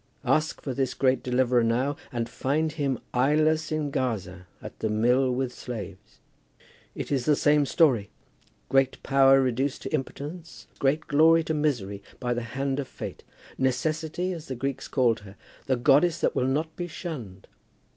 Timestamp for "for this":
0.63-0.95